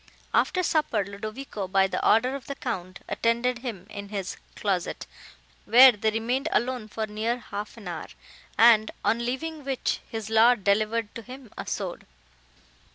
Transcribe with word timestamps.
After 0.33 0.63
supper, 0.63 1.05
Ludovico, 1.05 1.67
by 1.67 1.85
the 1.85 2.03
order 2.03 2.33
of 2.33 2.47
the 2.47 2.55
Count, 2.55 3.01
attended 3.07 3.59
him 3.59 3.85
in 3.91 4.09
his 4.09 4.37
closet, 4.55 5.05
where 5.65 5.91
they 5.91 6.09
remained 6.09 6.49
alone 6.51 6.87
for 6.87 7.05
near 7.05 7.37
half 7.37 7.77
an 7.77 7.87
hour, 7.87 8.07
and, 8.57 8.89
on 9.05 9.23
leaving 9.27 9.63
which, 9.63 9.99
his 10.09 10.31
Lord 10.31 10.63
delivered 10.63 11.13
to 11.13 11.21
him 11.21 11.51
a 11.55 11.67
sword. 11.67 12.07